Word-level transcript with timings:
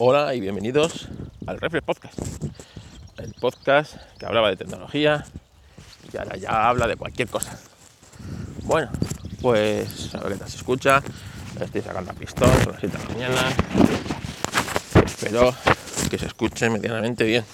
Hola 0.00 0.32
y 0.32 0.40
bienvenidos 0.40 1.08
al 1.48 1.58
Reflex 1.58 1.84
Podcast, 1.84 2.18
el 3.16 3.34
podcast 3.34 3.96
que 4.16 4.26
hablaba 4.26 4.48
de 4.48 4.54
tecnología 4.54 5.26
y 6.12 6.16
ahora 6.16 6.36
ya 6.36 6.68
habla 6.68 6.86
de 6.86 6.94
cualquier 6.94 7.26
cosa. 7.26 7.58
Bueno, 8.62 8.92
pues 9.42 10.14
a 10.14 10.20
ver 10.20 10.34
qué 10.34 10.38
tal 10.38 10.48
se 10.48 10.58
escucha, 10.58 11.02
estoy 11.60 11.82
sacando 11.82 12.12
a 12.12 12.14
pistón, 12.14 12.48
son 12.62 12.74
las 12.74 12.80
7 12.80 12.96
de 12.96 13.02
la 13.02 13.10
mañana, 13.10 13.56
espero 15.04 15.52
que 16.08 16.16
se 16.16 16.26
escuche 16.26 16.70
medianamente 16.70 17.24
bien. 17.24 17.44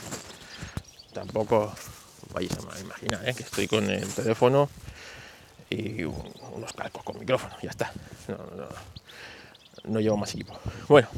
Tampoco 1.14 1.72
vais 2.34 2.50
a 2.52 2.78
imaginar 2.78 3.26
¿eh? 3.26 3.32
que 3.32 3.44
estoy 3.44 3.68
con 3.68 3.88
el 3.88 4.06
teléfono 4.12 4.68
y 5.70 6.04
unos 6.04 6.74
calcos 6.76 7.02
con 7.04 7.18
micrófono, 7.18 7.56
ya 7.62 7.70
está. 7.70 7.90
No, 8.28 8.36
no, 8.36 8.68
no 9.84 10.00
llevo 10.00 10.18
más 10.18 10.34
equipo. 10.34 10.58
Bueno, 10.88 11.08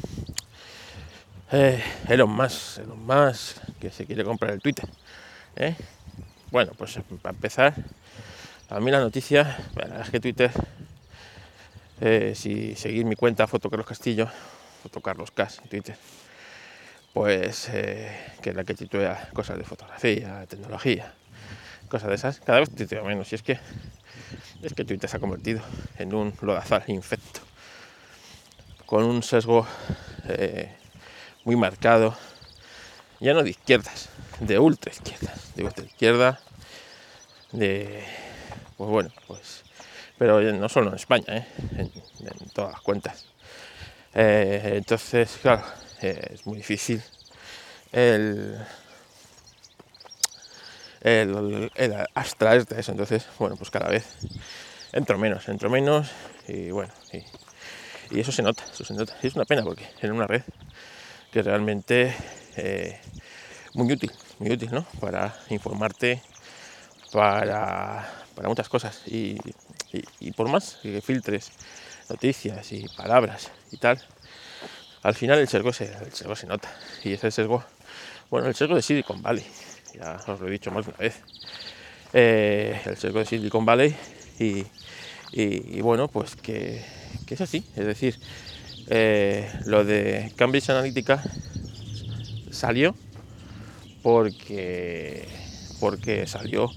eh, 1.51 1.81
Elon 2.09 2.29
Musk, 2.29 2.79
Elon 2.79 3.05
Musk, 3.05 3.57
que 3.79 3.89
se 3.91 4.05
quiere 4.05 4.23
comprar 4.23 4.53
el 4.53 4.61
Twitter. 4.61 4.87
¿eh? 5.55 5.75
Bueno, 6.51 6.73
pues 6.77 6.99
para 7.21 7.35
empezar, 7.35 7.73
a 8.69 8.79
mí 8.79 8.91
la 8.91 8.99
noticia, 8.99 9.57
la 9.75 10.01
es 10.01 10.09
que 10.09 10.19
Twitter, 10.19 10.51
eh, 12.01 12.33
si 12.35 12.75
seguir 12.75 13.05
mi 13.05 13.15
cuenta 13.15 13.47
Foto 13.47 13.69
Carlos 13.69 13.87
Castillo, 13.87 14.29
Foto 14.83 15.01
Carlos 15.01 15.31
Cas 15.31 15.61
Twitter, 15.69 15.97
pues 17.13 17.69
eh, 17.73 18.11
que 18.41 18.51
es 18.51 18.55
la 18.55 18.63
que 18.63 18.73
titula 18.73 19.29
cosas 19.33 19.57
de 19.57 19.63
fotografía, 19.63 20.45
tecnología, 20.47 21.13
cosas 21.89 22.09
de 22.09 22.15
esas, 22.15 22.39
cada 22.41 22.59
vez 22.59 22.69
titula 22.69 23.03
menos. 23.03 23.31
Y 23.31 23.35
es 23.35 23.43
que 23.43 23.59
es 24.61 24.73
que 24.73 24.83
Twitter 24.83 25.09
se 25.09 25.17
ha 25.17 25.19
convertido 25.19 25.61
en 25.97 26.13
un 26.13 26.33
lodazal 26.41 26.83
infecto, 26.87 27.39
con 28.85 29.03
un 29.03 29.23
sesgo 29.23 29.65
muy 31.47 31.55
marcado, 31.55 32.13
ya 33.21 33.33
no 33.33 33.41
de 33.41 33.51
izquierdas, 33.51 34.09
de 34.41 34.59
ultra 34.59 34.91
izquierdas, 34.91 35.55
de 35.55 35.63
ultra 35.63 35.85
izquierda, 35.85 36.41
de, 37.53 38.03
pues 38.75 38.89
bueno, 38.89 39.09
pues, 39.27 39.63
pero 40.17 40.41
no 40.41 40.67
solo 40.67 40.89
en 40.89 40.95
España, 40.95 41.37
¿eh? 41.37 41.47
en, 41.77 41.89
todas 42.53 42.73
las 42.73 42.81
cuentas. 42.81 43.27
Eh, 44.13 44.73
entonces, 44.75 45.39
claro, 45.41 45.63
es 46.01 46.45
muy 46.45 46.57
difícil 46.57 47.01
el, 47.93 48.57
el, 50.99 51.71
el 51.75 51.93
eso. 52.77 52.91
Entonces, 52.91 53.25
bueno, 53.39 53.55
pues 53.55 53.71
cada 53.71 53.87
vez 53.87 54.05
entro 54.91 55.17
menos, 55.17 55.47
entro 55.47 55.69
menos 55.69 56.11
y 56.45 56.71
bueno, 56.71 56.91
y, 57.13 58.19
eso 58.19 58.33
se 58.33 58.43
nota, 58.43 58.65
eso 58.69 58.83
se 58.83 58.93
nota. 58.93 59.15
Es 59.23 59.33
una 59.35 59.45
pena 59.45 59.63
porque 59.63 59.87
en 60.01 60.11
una 60.11 60.27
red 60.27 60.43
que 61.31 61.41
realmente 61.41 62.13
eh, 62.55 62.99
muy 63.73 63.91
útil, 63.91 64.11
muy 64.39 64.51
útil, 64.51 64.69
¿no? 64.71 64.85
Para 64.99 65.35
informarte, 65.49 66.21
para, 67.11 68.09
para 68.35 68.49
muchas 68.49 68.69
cosas. 68.69 69.01
Y, 69.07 69.37
y, 70.19 70.31
por 70.31 70.49
más 70.49 70.79
que 70.81 71.01
filtres 71.01 71.51
noticias 72.09 72.71
y 72.71 72.87
palabras 72.95 73.51
y 73.71 73.77
tal, 73.77 74.01
al 75.03 75.15
final 75.15 75.39
el 75.39 75.47
sesgo 75.47 75.73
se, 75.73 75.85
el 75.85 76.13
sesgo 76.13 76.35
se 76.35 76.47
nota. 76.47 76.69
Y 77.03 77.13
ese 77.13 77.31
sesgo, 77.31 77.63
bueno, 78.29 78.47
el 78.47 78.55
sesgo 78.55 78.75
de 78.75 78.81
Silicon 78.81 79.21
Valley, 79.21 79.45
ya 79.93 80.19
os 80.27 80.39
lo 80.39 80.47
he 80.47 80.51
dicho 80.51 80.71
más 80.71 80.85
de 80.85 80.91
una 80.91 80.99
vez. 80.99 81.21
Eh, 82.13 82.81
el 82.85 82.97
sesgo 82.97 83.19
de 83.19 83.25
Silicon 83.25 83.65
Valley 83.65 83.95
y, 84.39 84.65
y, 85.31 85.77
y 85.77 85.81
bueno, 85.81 86.07
pues 86.07 86.35
que, 86.35 86.83
que, 87.25 87.33
es 87.35 87.41
así, 87.41 87.63
es 87.75 87.85
decir, 87.85 88.17
eh, 88.89 89.51
lo 89.65 89.83
de 89.83 90.31
Cambridge 90.37 90.69
Analytica 90.69 91.21
salió 92.51 92.95
porque, 94.01 95.27
porque 95.81 96.25
salió 96.25 96.71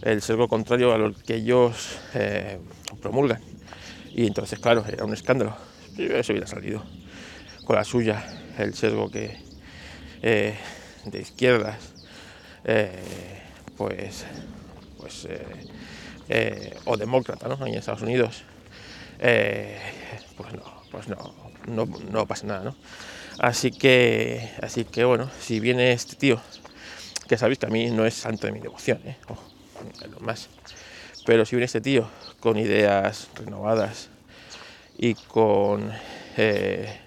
el 0.00 0.22
sesgo 0.22 0.48
contrario 0.48 0.94
a 0.94 0.98
lo 0.98 1.12
que 1.12 1.36
ellos 1.36 1.98
eh, 2.14 2.58
promulgan. 3.02 3.42
Y 4.14 4.26
entonces, 4.26 4.58
claro, 4.58 4.84
era 4.88 5.04
un 5.04 5.12
escándalo. 5.12 5.54
Eso 5.98 6.32
hubiera 6.32 6.46
salido 6.46 6.82
con 7.64 7.76
la 7.76 7.84
suya, 7.84 8.24
el 8.56 8.72
sesgo 8.74 9.10
que 9.10 9.36
eh, 10.22 10.56
de 11.04 11.20
izquierdas, 11.20 11.92
pues, 13.76 14.24
pues 14.98 15.28
o 16.86 16.96
demócrata, 16.96 17.48
¿no? 17.48 17.66
En 17.66 17.74
Estados 17.74 18.02
Unidos, 18.02 18.44
pues 19.18 20.52
no, 20.54 20.82
pues 20.90 21.08
no, 21.08 21.49
no, 21.66 21.86
no 22.10 22.26
pasa 22.26 22.46
nada, 22.46 22.64
¿no? 22.64 22.76
Así 23.38 23.70
que, 23.70 24.50
así 24.60 24.84
que 24.84 25.04
bueno, 25.04 25.30
si 25.40 25.60
viene 25.60 25.92
este 25.92 26.16
tío, 26.16 26.40
que 27.28 27.38
sabéis 27.38 27.58
que 27.58 27.66
a 27.66 27.70
mí 27.70 27.90
no 27.90 28.04
es 28.04 28.14
santo 28.14 28.46
de 28.46 28.52
mi 28.52 28.60
devoción, 28.60 29.00
¿eh? 29.04 29.16
Oh, 29.28 29.38
lo 30.10 30.20
más. 30.20 30.48
Pero 31.24 31.44
si 31.44 31.56
viene 31.56 31.66
este 31.66 31.80
tío 31.80 32.08
con 32.40 32.58
ideas 32.58 33.28
renovadas 33.34 34.08
y 34.98 35.14
con, 35.14 35.90
eh, 36.36 37.00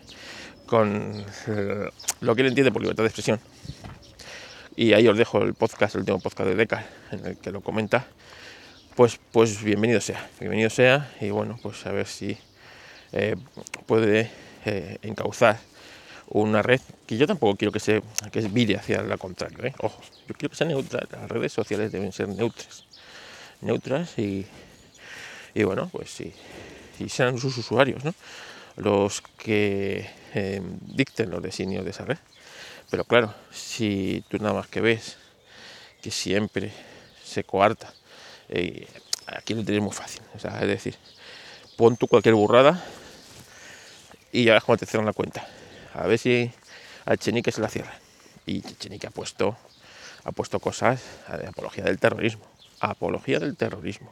con 0.65 1.23
lo 2.21 2.35
que 2.35 2.41
él 2.41 2.47
entiende 2.47 2.71
por 2.71 2.81
libertad 2.81 3.03
de 3.03 3.09
expresión, 3.09 3.39
y 4.75 4.93
ahí 4.93 5.07
os 5.07 5.17
dejo 5.17 5.41
el 5.43 5.53
podcast, 5.53 5.95
el 5.95 6.01
último 6.01 6.19
podcast 6.19 6.49
de 6.49 6.55
Deca, 6.55 6.85
en 7.11 7.25
el 7.25 7.37
que 7.37 7.51
lo 7.51 7.61
comenta, 7.61 8.07
pues, 8.95 9.19
pues 9.31 9.63
bienvenido 9.63 10.01
sea, 10.01 10.27
bienvenido 10.39 10.69
sea, 10.69 11.11
y 11.21 11.29
bueno, 11.29 11.59
pues 11.61 11.85
a 11.85 11.91
ver 11.91 12.07
si 12.07 12.37
eh, 13.13 13.35
puede 13.85 14.31
eh, 14.65 14.97
encauzar 15.03 15.59
una 16.29 16.63
red 16.63 16.81
que 17.05 17.15
yo 17.15 17.27
tampoco 17.27 17.55
quiero 17.55 17.71
que 17.71 17.79
se 17.79 18.01
que 18.31 18.39
vire 18.41 18.75
hacia 18.75 19.03
la 19.03 19.17
contrario, 19.17 19.63
¿eh? 19.63 19.73
ojo, 19.79 20.01
yo 20.27 20.33
quiero 20.33 20.49
que 20.49 20.55
sea 20.55 20.65
neutra, 20.65 21.07
las 21.11 21.29
redes 21.29 21.53
sociales 21.53 21.91
deben 21.91 22.11
ser 22.11 22.27
neutras, 22.29 22.85
neutras 23.61 24.17
y, 24.17 24.47
y 25.53 25.63
bueno, 25.63 25.89
pues 25.91 26.09
sí, 26.09 26.33
y 26.99 27.07
sean 27.09 27.37
sus 27.37 27.55
usuarios, 27.59 28.03
¿no? 28.03 28.15
Los 28.77 29.21
que 29.37 30.09
dicten 30.81 31.29
los 31.29 31.43
designios 31.43 31.85
de 31.85 31.91
esa 31.91 32.05
red. 32.05 32.17
Pero 32.89 33.03
claro, 33.03 33.35
si 33.51 34.23
tú 34.29 34.39
nada 34.39 34.53
más 34.55 34.67
que 34.67 34.81
ves 34.81 35.17
que 36.01 36.09
siempre 36.09 36.71
se 37.23 37.43
coarta, 37.43 37.93
aquí 39.27 39.53
lo 39.53 39.63
tienes 39.63 39.83
muy 39.83 39.93
fácil, 39.93 40.23
es 40.33 40.67
decir, 40.67 40.95
pon 41.77 41.97
tú 41.97 42.07
cualquier 42.07 42.33
burrada 42.33 42.83
y 44.33 44.45
ya 44.45 44.53
ves 44.53 44.63
cómo 44.63 44.77
te 44.77 44.87
cierran 44.87 45.05
la 45.05 45.13
cuenta. 45.13 45.47
A 45.93 46.07
ver 46.07 46.17
si 46.17 46.51
a 47.05 47.15
Chenique 47.15 47.51
se 47.51 47.61
la 47.61 47.69
cierra. 47.69 47.93
Y 48.47 48.61
Chenique 48.61 49.07
ha 49.07 49.11
puesto, 49.11 49.55
ha 50.23 50.31
puesto 50.31 50.59
cosas 50.59 51.01
de 51.39 51.47
apología 51.47 51.83
del 51.83 51.99
terrorismo. 51.99 52.43
Apología 52.79 53.39
del 53.39 53.55
terrorismo. 53.55 54.11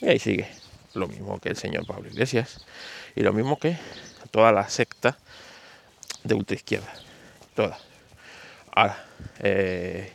Y 0.00 0.08
ahí 0.08 0.20
sigue. 0.20 0.48
Lo 0.94 1.08
mismo 1.08 1.38
que 1.40 1.48
el 1.48 1.56
señor 1.56 1.84
Pablo 1.84 2.08
Iglesias. 2.08 2.64
Y 3.16 3.22
lo 3.22 3.32
mismo 3.32 3.58
que 3.58 3.76
toda 4.30 4.52
la 4.52 4.68
secta 4.68 5.18
de 6.22 6.34
ultraizquierda. 6.34 6.92
Toda. 7.56 7.76
Ahora, 8.72 9.04
eh, 9.40 10.12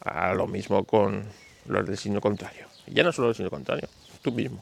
ahora 0.00 0.34
lo 0.34 0.46
mismo 0.46 0.84
con 0.84 1.24
los 1.66 1.86
del 1.86 1.98
signo 1.98 2.22
contrario. 2.22 2.71
Ya 2.92 3.02
no 3.02 3.12
solo 3.12 3.30
el 3.30 3.34
signo 3.34 3.50
contrario, 3.50 3.88
tú 4.22 4.32
mismo. 4.32 4.60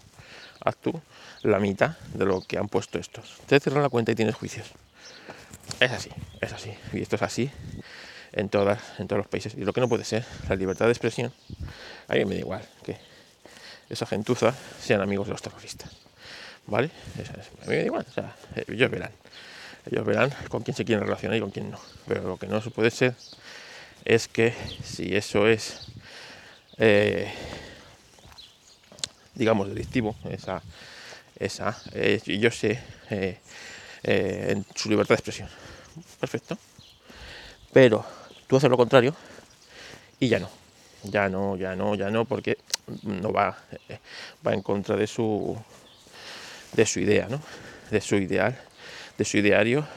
Haz 0.64 0.76
tú 0.76 1.00
la 1.42 1.58
mitad 1.58 1.96
de 2.14 2.24
lo 2.24 2.40
que 2.42 2.58
han 2.58 2.68
puesto 2.68 2.98
estos. 2.98 3.38
Te 3.46 3.58
cierran 3.60 3.82
la 3.82 3.88
cuenta 3.88 4.12
y 4.12 4.14
tienes 4.14 4.34
juicios. 4.34 4.66
Es 5.78 5.90
así, 5.90 6.10
es 6.40 6.52
así. 6.52 6.72
Y 6.92 7.00
esto 7.00 7.16
es 7.16 7.22
así 7.22 7.50
en, 8.32 8.48
todas, 8.48 8.80
en 8.98 9.08
todos 9.08 9.18
los 9.18 9.28
países. 9.28 9.54
Y 9.54 9.64
lo 9.64 9.72
que 9.72 9.80
no 9.80 9.88
puede 9.88 10.04
ser, 10.04 10.24
la 10.48 10.56
libertad 10.56 10.86
de 10.86 10.92
expresión, 10.92 11.32
a 12.08 12.14
mí 12.14 12.24
me 12.24 12.34
da 12.34 12.40
igual 12.40 12.62
que 12.84 12.96
esa 13.88 14.06
gentuza 14.06 14.54
sean 14.80 15.00
amigos 15.00 15.26
de 15.26 15.32
los 15.32 15.42
terroristas. 15.42 15.90
¿Vale? 16.66 16.90
A 17.62 17.66
mí 17.66 17.68
me 17.68 17.76
da 17.78 17.84
igual. 17.84 18.06
Ellos 18.68 18.90
verán. 18.90 19.10
Ellos 19.90 20.04
verán 20.04 20.30
con 20.48 20.62
quién 20.62 20.76
se 20.76 20.84
quieren 20.84 21.04
relacionar 21.04 21.36
y 21.36 21.40
con 21.40 21.50
quién 21.50 21.70
no. 21.70 21.80
Pero 22.06 22.22
lo 22.22 22.36
que 22.36 22.46
no 22.46 22.60
se 22.60 22.70
puede 22.70 22.90
ser 22.90 23.14
es 24.04 24.28
que 24.28 24.54
si 24.84 25.16
eso 25.16 25.48
es, 25.48 25.88
eh, 26.78 27.32
digamos, 29.40 29.68
delictivo, 29.70 30.14
esa, 30.28 30.62
esa 31.34 31.74
eh, 31.94 32.20
yo 32.26 32.50
sé, 32.50 32.78
eh, 33.08 33.38
eh, 34.02 34.46
en 34.50 34.66
su 34.74 34.90
libertad 34.90 35.14
de 35.14 35.20
expresión. 35.20 35.48
Perfecto. 36.20 36.58
Pero 37.72 38.04
tú 38.46 38.56
haces 38.58 38.68
lo 38.68 38.76
contrario 38.76 39.16
y 40.20 40.28
ya 40.28 40.38
no. 40.38 40.50
Ya 41.04 41.30
no, 41.30 41.56
ya 41.56 41.74
no, 41.74 41.94
ya 41.94 42.10
no, 42.10 42.26
porque 42.26 42.58
no 43.02 43.32
va, 43.32 43.56
eh, 43.88 43.98
va 44.46 44.52
en 44.52 44.60
contra 44.60 44.94
de 44.94 45.06
su 45.06 45.56
de 46.74 46.84
su 46.84 47.00
idea, 47.00 47.26
¿no? 47.26 47.40
De 47.90 48.02
su 48.02 48.16
ideal, 48.16 48.60
de 49.16 49.24
su 49.24 49.38
ideario 49.38 49.88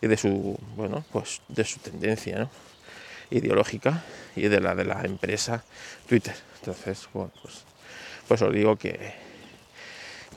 y 0.00 0.06
de 0.06 0.16
su, 0.16 0.58
bueno, 0.76 1.04
pues 1.12 1.42
de 1.48 1.64
su 1.64 1.78
tendencia, 1.80 2.38
¿no? 2.38 2.50
ideológica 3.30 4.02
y 4.34 4.48
de 4.48 4.60
la 4.60 4.74
de 4.74 4.86
la 4.86 5.02
empresa 5.02 5.62
Twitter. 6.08 6.34
Entonces, 6.60 7.06
bueno, 7.12 7.30
pues, 7.42 7.64
pues 8.28 8.42
os 8.42 8.52
digo 8.52 8.76
que 8.76 9.28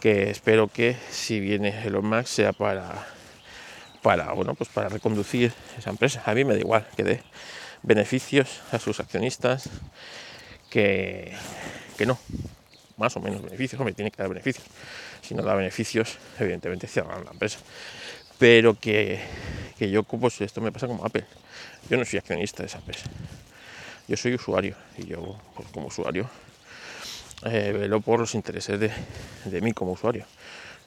que 0.02 0.32
espero 0.32 0.68
que 0.68 0.98
si 1.12 1.40
viene 1.40 1.86
Elon 1.86 2.04
Musk 2.04 2.26
sea 2.26 2.54
para, 2.54 3.08
para, 4.02 4.34
bueno, 4.34 4.56
pues 4.56 4.70
para 4.70 4.90
reconducir 4.90 5.54
esa 5.78 5.92
empresa. 5.92 6.24
A 6.26 6.34
mí 6.34 6.44
me 6.44 6.56
da 6.56 6.60
igual 6.60 6.88
que 6.98 7.04
dé 7.04 7.24
beneficios 7.84 8.62
a 8.72 8.80
sus 8.80 9.00
accionistas 9.00 9.70
que, 10.72 11.34
que 11.98 12.08
no, 12.08 12.18
más 12.98 13.16
o 13.16 13.20
menos 13.20 13.44
beneficios, 13.44 13.80
me 13.86 13.94
tiene 13.94 14.10
que 14.10 14.18
dar 14.18 14.30
beneficios. 14.30 14.66
Si 15.22 15.36
no 15.36 15.44
da 15.44 15.54
beneficios, 15.54 16.18
evidentemente 16.40 16.88
cierran 16.88 17.24
la 17.24 17.32
empresa. 17.32 17.60
Pero 18.40 18.74
que, 18.74 19.20
que 19.78 19.92
yo, 19.92 20.02
pues 20.02 20.42
esto 20.42 20.62
me 20.62 20.72
pasa 20.72 20.88
como 20.88 21.06
Apple. 21.06 21.26
Yo 21.92 21.98
no 21.98 22.06
soy 22.06 22.18
accionista 22.18 22.64
de 22.64 22.68
esa 22.68 22.80
empresa. 22.80 23.06
Yo 24.08 24.18
soy 24.18 24.34
usuario 24.34 24.76
y 24.98 25.06
yo, 25.06 25.40
pues, 25.56 25.68
como 25.70 25.88
usuario, 25.88 26.28
eh, 27.46 27.72
velo 27.72 28.02
por 28.02 28.20
los 28.20 28.36
intereses 28.36 28.80
de, 28.80 28.92
de 29.46 29.62
mí 29.62 29.74
como 29.74 29.94
usuario, 29.94 30.26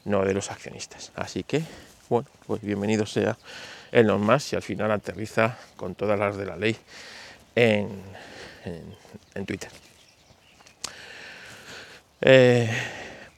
no 0.04 0.24
de 0.24 0.34
los 0.34 0.50
accionistas. 0.50 1.12
Así 1.14 1.42
que 1.42 1.62
bueno, 2.10 2.28
pues 2.46 2.60
bienvenido 2.60 3.06
sea 3.06 3.36
Elon 3.90 4.20
Musk 4.20 4.52
y 4.52 4.56
al 4.56 4.62
final 4.62 4.90
aterriza 4.90 5.56
con 5.74 5.94
todas 5.94 6.18
las 6.18 6.36
de 6.36 6.44
la 6.44 6.56
ley 6.56 6.76
en, 7.54 8.02
Twitter. 9.46 9.70
Eh, 12.20 12.70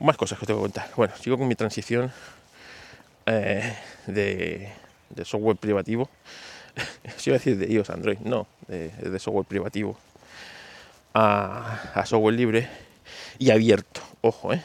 más 0.00 0.16
cosas 0.16 0.36
que 0.36 0.44
os 0.44 0.46
tengo 0.48 0.60
que 0.60 0.64
contar. 0.64 0.90
Bueno, 0.96 1.14
sigo 1.16 1.38
con 1.38 1.46
mi 1.46 1.54
transición 1.54 2.12
eh, 3.26 3.76
de, 4.06 4.72
software 5.24 5.56
privativo. 5.56 6.10
Si 7.16 7.30
iba 7.30 7.36
a 7.36 7.38
decir 7.38 7.56
de 7.56 7.72
iOS 7.72 7.90
Android, 7.90 8.18
no, 8.18 8.48
de, 8.66 9.18
software 9.20 9.46
privativo 9.46 9.96
a, 11.14 11.92
a, 11.94 12.04
software 12.04 12.34
libre 12.34 12.68
y 13.38 13.50
abierto. 13.50 14.00
Ojo, 14.20 14.52
eh, 14.52 14.62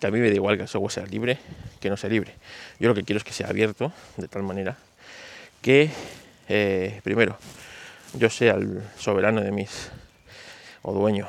que 0.00 0.06
a 0.06 0.10
mí 0.10 0.18
me 0.18 0.28
da 0.28 0.34
igual 0.34 0.56
que 0.56 0.62
el 0.62 0.68
software 0.68 0.92
sea 0.92 1.06
libre 1.06 1.38
que 1.80 1.90
no 1.90 1.96
sea 1.96 2.10
libre. 2.10 2.32
Yo 2.78 2.88
lo 2.88 2.94
que 2.94 3.04
quiero 3.04 3.18
es 3.18 3.24
que 3.24 3.32
sea 3.32 3.48
abierto 3.48 3.92
de 4.16 4.28
tal 4.28 4.42
manera 4.42 4.76
que, 5.60 5.90
eh, 6.48 7.00
primero, 7.04 7.38
yo 8.14 8.30
sea 8.30 8.54
el 8.54 8.82
soberano 8.98 9.40
de 9.40 9.52
mis, 9.52 9.90
o 10.82 10.92
dueño 10.92 11.28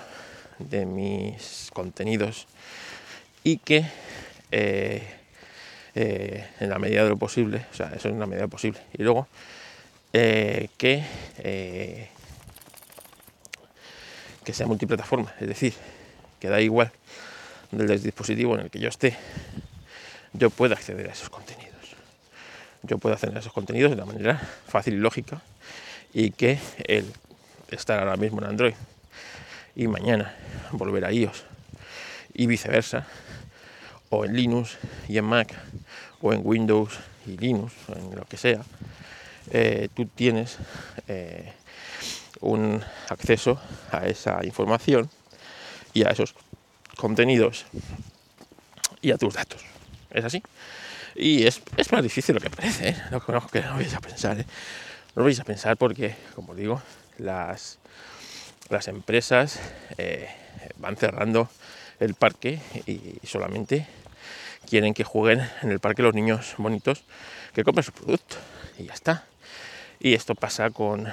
de 0.60 0.86
mis 0.86 1.70
contenidos 1.74 2.48
y 3.44 3.58
que 3.58 3.86
eh, 4.52 5.04
en 5.96 6.70
la 6.70 6.80
medida 6.80 7.04
de 7.04 7.10
lo 7.10 7.18
posible, 7.18 7.66
o 7.72 7.76
sea, 7.76 7.92
eso 7.96 8.08
es 8.10 8.14
una 8.14 8.26
medida 8.26 8.48
posible, 8.48 8.80
y 8.94 9.04
luego 9.04 9.28
que, 10.12 10.70
que 14.44 14.54
sea 14.54 14.68
multiplataforma, 14.68 15.34
es 15.40 15.48
decir, 15.48 15.74
que 16.44 16.50
da 16.50 16.60
igual 16.60 16.92
del 17.72 18.04
dispositivo 18.04 18.56
en 18.56 18.66
el 18.66 18.70
que 18.70 18.78
yo 18.78 18.90
esté, 18.90 19.16
yo 20.34 20.50
puedo 20.50 20.74
acceder 20.74 21.10
a 21.10 21.14
esos 21.14 21.30
contenidos. 21.30 21.96
Yo 22.82 22.98
puedo 22.98 23.16
acceder 23.16 23.38
a 23.38 23.40
esos 23.40 23.54
contenidos 23.54 23.92
de 23.92 23.96
una 23.96 24.06
manera 24.06 24.42
fácil 24.68 24.96
y 24.96 24.98
lógica 24.98 25.42
y 26.14 26.32
que 26.32 26.60
el 26.86 27.06
estar 27.72 27.98
ahora 27.98 28.18
mismo 28.18 28.42
en 28.42 28.48
Android 28.48 28.74
y 29.74 29.88
mañana 29.88 30.36
volver 30.74 31.06
a 31.06 31.14
iOS 31.14 31.46
y 32.34 32.46
viceversa, 32.46 33.08
o 34.10 34.26
en 34.26 34.36
Linux 34.36 34.78
y 35.08 35.18
en 35.20 35.24
Mac, 35.24 35.48
o 36.22 36.34
en 36.34 36.42
Windows 36.44 37.00
y 37.26 37.38
Linux, 37.38 37.72
o 37.88 37.98
en 37.98 38.16
lo 38.18 38.26
que 38.26 38.36
sea, 38.36 38.64
eh, 39.50 39.88
tú 39.94 40.08
tienes 40.08 40.58
eh, 41.08 41.54
un 42.42 42.84
acceso 43.08 43.62
a 43.94 44.08
esa 44.08 44.44
información 44.44 45.10
y 45.94 46.04
a 46.04 46.10
esos 46.10 46.36
contenidos 46.96 47.66
y 49.02 49.12
a 49.12 49.18
tus 49.18 49.34
datos. 49.34 49.62
Es 50.12 50.26
así. 50.26 50.42
Y 51.16 51.46
es, 51.46 51.62
más 51.92 52.02
difícil 52.02 52.36
lo 52.36 52.42
que 52.42 52.50
parece, 52.50 52.90
¿eh? 52.90 52.96
conozco 53.26 53.50
que 53.50 53.62
no 53.62 53.76
vais 53.76 53.94
a 53.94 54.00
pensar. 54.00 54.40
¿eh? 54.40 54.46
No 55.16 55.22
lo 55.22 55.26
vais 55.26 55.40
a 55.40 55.44
pensar 55.44 55.78
porque, 55.78 56.16
como 56.36 56.56
digo, 56.56 56.82
las, 57.18 57.78
las 58.70 58.88
empresas 58.88 59.60
eh, 59.98 60.30
van 60.78 60.98
cerrando 60.98 61.50
el 62.00 62.16
parque 62.16 62.60
y 62.88 63.20
solamente 63.26 63.88
quieren 64.68 64.94
que 64.94 65.04
jueguen 65.04 65.48
en 65.62 65.72
el 65.72 65.80
parque 65.80 66.02
los 66.02 66.16
niños 66.16 66.56
bonitos 66.58 67.04
que 67.54 67.64
compren 67.64 67.84
su 67.84 67.92
producto 67.92 68.38
y 68.78 68.86
ya 68.86 68.94
está. 68.94 69.26
Y 70.00 70.16
esto 70.16 70.36
pasa 70.36 70.70
con, 70.72 71.08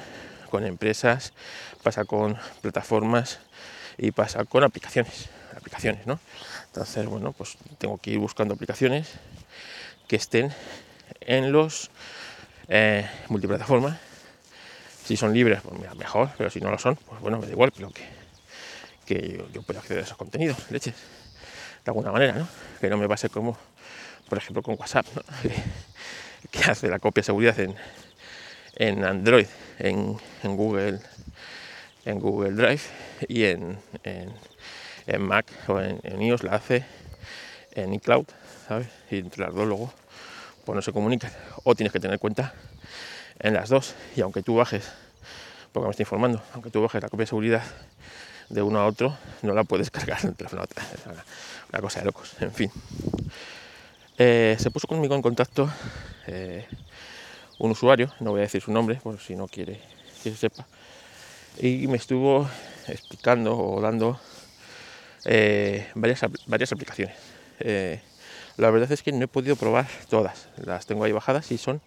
con 0.50 0.64
empresas, 0.64 1.32
pasa 1.82 2.04
con 2.04 2.38
plataformas 2.62 3.38
y 4.00 4.12
pasa 4.12 4.44
con 4.44 4.64
aplicaciones 4.64 5.28
aplicaciones, 5.56 6.06
¿no? 6.06 6.18
Entonces, 6.66 7.06
bueno, 7.06 7.32
pues 7.32 7.56
tengo 7.78 7.98
que 7.98 8.10
ir 8.10 8.18
buscando 8.18 8.54
aplicaciones 8.54 9.08
que 10.08 10.16
estén 10.16 10.52
en 11.20 11.52
los 11.52 11.90
eh, 12.68 13.08
multiplataformas. 13.28 13.98
Si 15.04 15.16
son 15.16 15.34
libres, 15.34 15.60
pues 15.62 15.78
mira, 15.78 15.94
mejor, 15.94 16.30
pero 16.38 16.50
si 16.50 16.60
no 16.60 16.70
lo 16.70 16.78
son, 16.78 16.96
pues 16.96 17.20
bueno, 17.20 17.38
me 17.38 17.46
da 17.46 17.52
igual, 17.52 17.72
pero 17.72 17.90
que, 17.90 18.04
que 19.06 19.44
yo, 19.52 19.62
pueda 19.62 19.80
acceder 19.80 20.02
a 20.02 20.06
esos 20.06 20.16
contenidos, 20.16 20.70
leches, 20.70 20.94
de 20.94 21.90
alguna 21.90 22.12
manera, 22.12 22.32
¿no? 22.32 22.48
Que 22.80 22.88
no 22.88 22.96
me 22.96 23.08
pase 23.08 23.28
como, 23.28 23.58
por 24.28 24.38
ejemplo, 24.38 24.62
con 24.62 24.76
WhatsApp, 24.78 25.06
¿no? 25.14 25.22
que, 26.50 26.70
hace 26.70 26.88
la 26.88 26.98
copia 26.98 27.22
de 27.22 27.26
seguridad 27.26 27.58
en, 27.58 27.74
en 28.76 29.04
Android, 29.04 29.46
en, 29.78 30.16
en 30.42 30.56
Google 30.56 31.00
en 32.10 32.20
Google 32.20 32.52
Drive 32.52 32.82
y 33.28 33.44
en, 33.44 33.78
en, 34.04 34.32
en 35.06 35.22
Mac 35.22 35.46
o 35.68 35.80
en, 35.80 36.22
iOS 36.22 36.42
la 36.42 36.56
hace 36.56 36.84
en 37.72 37.94
iCloud, 37.94 38.26
¿sabes? 38.66 38.88
Y 39.10 39.18
entre 39.18 39.44
las 39.44 39.54
dos 39.54 39.66
luego 39.66 39.92
pues 40.64 40.76
no 40.76 40.82
se 40.82 40.92
comunican. 40.92 41.32
O 41.64 41.74
tienes 41.74 41.92
que 41.92 42.00
tener 42.00 42.18
cuenta 42.18 42.54
en 43.38 43.54
las 43.54 43.68
dos. 43.68 43.94
Y 44.16 44.20
aunque 44.20 44.42
tú 44.42 44.56
bajes, 44.56 44.90
porque 45.72 45.86
me 45.86 45.90
estoy 45.90 46.04
informando, 46.04 46.42
aunque 46.52 46.70
tú 46.70 46.82
bajes 46.82 47.02
la 47.02 47.08
copia 47.08 47.22
de 47.22 47.28
seguridad 47.28 47.62
de 48.48 48.62
uno 48.62 48.80
a 48.80 48.86
otro, 48.86 49.16
no 49.42 49.54
la 49.54 49.64
puedes 49.64 49.90
cargar 49.90 50.18
en 50.22 50.30
el 50.30 50.34
teléfono 50.34 50.64
una, 51.72 51.80
cosa 51.80 52.00
de 52.00 52.06
locos. 52.06 52.34
En 52.40 52.52
fin. 52.52 52.70
Eh, 54.18 54.56
se 54.58 54.70
puso 54.70 54.86
conmigo 54.86 55.14
en 55.14 55.22
contacto 55.22 55.70
eh, 56.26 56.66
un 57.58 57.70
usuario, 57.70 58.12
no 58.20 58.32
voy 58.32 58.40
a 58.40 58.42
decir 58.42 58.60
su 58.60 58.70
nombre, 58.70 58.96
por 58.96 59.18
si 59.18 59.34
no 59.34 59.48
quiere 59.48 59.80
que 60.22 60.30
se 60.30 60.36
sepa, 60.36 60.66
y 61.58 61.86
me 61.86 61.96
estuvo 61.96 62.48
explicando 62.88 63.56
o 63.56 63.80
dando 63.80 64.18
eh, 65.24 65.88
varias, 65.94 66.20
varias 66.46 66.72
aplicaciones. 66.72 67.16
Eh, 67.60 68.00
la 68.56 68.70
verdad 68.70 68.90
es 68.92 69.02
que 69.02 69.12
no 69.12 69.24
he 69.24 69.28
podido 69.28 69.56
probar 69.56 69.86
todas, 70.08 70.48
las 70.56 70.86
tengo 70.86 71.04
ahí 71.04 71.12
bajadas 71.12 71.50
y 71.50 71.58
son 71.58 71.80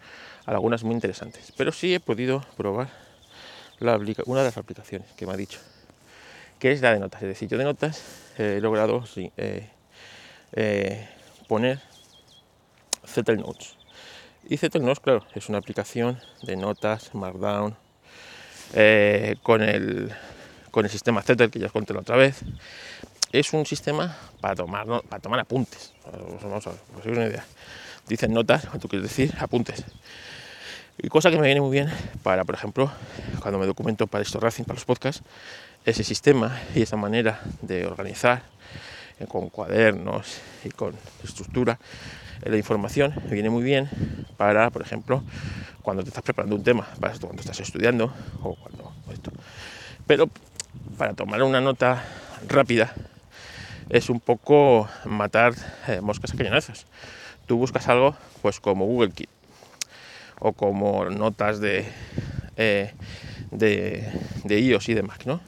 algunas 0.45 0.83
muy 0.83 0.93
interesantes, 0.93 1.53
pero 1.55 1.71
sí 1.71 1.93
he 1.93 1.99
podido 1.99 2.45
probar 2.57 2.89
una 4.25 4.39
de 4.39 4.45
las 4.45 4.57
aplicaciones 4.57 5.07
que 5.17 5.25
me 5.25 5.33
ha 5.33 5.37
dicho, 5.37 5.59
que 6.59 6.71
es 6.71 6.81
la 6.81 6.93
de 6.93 6.99
notas. 6.99 7.21
Es 7.21 7.27
decir, 7.27 7.49
yo 7.49 7.57
de 7.57 7.65
notas 7.65 8.01
he 8.37 8.59
logrado 8.61 9.03
eh, 10.55 11.07
poner 11.47 11.79
Zettel 13.05 13.39
Notes. 13.39 13.75
Y 14.47 14.57
Zettel 14.57 14.83
Notes, 14.83 14.99
claro, 14.99 15.25
es 15.35 15.49
una 15.49 15.57
aplicación 15.57 16.19
de 16.43 16.55
notas, 16.55 17.13
Markdown, 17.13 17.75
con, 19.41 19.61
el, 19.61 20.11
con 20.71 20.85
el 20.85 20.91
sistema 20.91 21.21
Zettel 21.21 21.51
que 21.51 21.59
ya 21.59 21.67
os 21.67 21.71
conté 21.71 21.93
la 21.93 21.99
otra 21.99 22.15
vez, 22.15 22.41
es 23.31 23.51
un 23.53 23.65
sistema 23.65 24.15
para 24.41 24.55
tomar, 24.55 24.85
para 25.09 25.21
tomar 25.21 25.39
apuntes. 25.39 25.93
Vamos 26.43 26.67
a 26.67 26.71
ver, 26.71 26.79
una 27.17 27.25
idea. 27.25 27.45
Dicen 28.07 28.33
notas, 28.33 28.67
tú 28.79 28.87
quieres 28.87 29.09
decir 29.09 29.33
apuntes. 29.39 29.83
Y 30.97 31.07
cosa 31.09 31.31
que 31.31 31.37
me 31.37 31.47
viene 31.47 31.59
muy 31.59 31.71
bien 31.71 31.89
para, 32.21 32.43
por 32.43 32.53
ejemplo, 32.53 32.91
cuando 33.41 33.57
me 33.57 33.65
documento 33.65 34.05
para 34.05 34.21
esto 34.21 34.39
Racing, 34.39 34.63
para 34.63 34.75
los 34.75 34.85
podcasts, 34.85 35.23
ese 35.85 36.03
sistema 36.03 36.61
y 36.75 36.83
esa 36.83 36.97
manera 36.97 37.41
de 37.61 37.85
organizar 37.85 38.43
eh, 39.19 39.25
con 39.27 39.49
cuadernos 39.49 40.37
y 40.63 40.69
con 40.69 40.95
estructura 41.23 41.73
eh, 41.73 42.22
la 42.45 42.57
información 42.57 43.13
viene 43.29 43.49
muy 43.49 43.63
bien 43.63 43.89
para, 44.37 44.69
por 44.69 44.81
ejemplo, 44.81 45.23
cuando 45.81 46.03
te 46.03 46.09
estás 46.09 46.23
preparando 46.23 46.55
un 46.55 46.63
tema, 46.63 46.87
para 46.99 47.13
esto, 47.13 47.27
cuando 47.27 47.41
estás 47.41 47.59
estudiando 47.59 48.13
o 48.41 48.55
cuando 48.55 48.93
esto. 49.11 49.31
Pero 50.07 50.29
para 50.97 51.13
tomar 51.13 51.41
una 51.43 51.61
nota 51.61 52.03
rápida 52.47 52.93
es 53.89 54.09
un 54.09 54.19
poco 54.19 54.89
matar 55.05 55.53
eh, 55.87 56.01
moscas 56.01 56.33
a 56.33 56.37
cañonazos. 56.37 56.85
Tú 57.45 57.57
buscas 57.57 57.87
algo 57.87 58.15
pues 58.41 58.59
como 58.59 58.85
Google 58.85 59.11
Keep 59.11 59.29
o 60.39 60.53
como 60.53 61.05
notas 61.05 61.59
de, 61.59 61.85
eh, 62.57 62.91
de, 63.51 64.59
iOS 64.59 64.89
y 64.89 64.93
de 64.93 65.03
Mac, 65.03 65.25
¿no? 65.25 65.39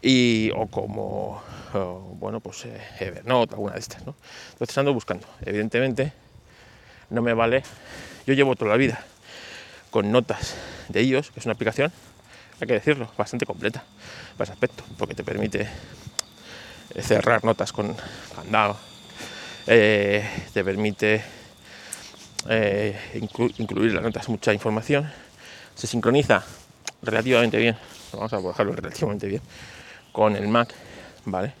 Y, 0.00 0.50
o 0.54 0.66
como, 0.66 1.42
bueno, 1.74 2.40
pues 2.40 2.64
eh, 2.66 2.80
Evernote, 3.00 3.54
alguna 3.54 3.74
de 3.74 3.80
estas, 3.80 4.04
¿no? 4.06 4.14
Entonces 4.52 4.78
ando 4.78 4.94
buscando. 4.94 5.26
Evidentemente, 5.44 6.12
no 7.10 7.22
me 7.22 7.34
vale. 7.34 7.62
Yo 8.26 8.34
llevo 8.34 8.54
toda 8.56 8.70
la 8.70 8.76
vida 8.76 9.04
con 9.90 10.10
notas 10.10 10.56
de 10.88 11.02
iOS, 11.02 11.30
que 11.30 11.40
es 11.40 11.46
una 11.46 11.54
aplicación, 11.54 11.92
hay 12.60 12.66
que 12.66 12.74
decirlo, 12.74 13.10
bastante 13.16 13.46
completa 13.46 13.84
para 14.36 14.44
ese 14.44 14.52
aspecto, 14.52 14.84
porque 14.98 15.14
te 15.14 15.24
permite 15.24 15.68
cerrar 17.00 17.44
notas 17.44 17.72
con 17.72 17.94
candado, 18.34 18.76
eh, 19.66 20.28
te 20.52 20.64
permite 20.64 21.22
eh, 22.48 22.98
incluir 23.58 23.92
las 23.92 24.02
notas 24.02 24.28
mucha 24.28 24.52
información. 24.52 25.10
Se 25.74 25.86
sincroniza 25.86 26.44
relativamente 27.02 27.58
bien, 27.58 27.76
vamos 28.12 28.32
a 28.32 28.40
dejarlo 28.40 28.72
relativamente 28.72 29.26
bien, 29.26 29.42
con 30.12 30.36
el 30.36 30.48
Mac, 30.48 30.74
¿vale? 31.24 31.52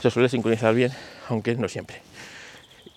Se 0.00 0.10
suele 0.10 0.28
sincronizar 0.28 0.74
bien, 0.74 0.92
aunque 1.28 1.54
no 1.54 1.68
siempre. 1.68 2.00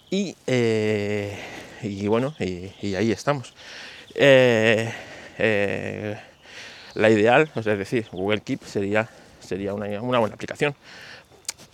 Y, 0.10 0.36
eh, 0.48 1.38
y 1.82 2.08
bueno, 2.08 2.36
y, 2.40 2.96
ahí 2.96 3.12
estamos. 3.12 3.54
Eh, 4.16 4.92
la 6.94 7.10
ideal, 7.10 7.50
es 7.56 7.66
decir, 7.66 8.08
Google 8.12 8.42
Keep 8.42 8.64
sería, 8.66 9.10
sería 9.40 9.74
una, 9.74 10.00
buena 10.00 10.36
aplicación. 10.36 10.76